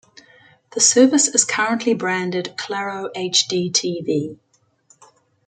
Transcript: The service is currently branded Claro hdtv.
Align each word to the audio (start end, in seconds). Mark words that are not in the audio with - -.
The 0.71 0.79
service 0.79 1.27
is 1.27 1.45
currently 1.45 1.93
branded 1.93 2.55
Claro 2.57 3.11
hdtv. 3.15 4.39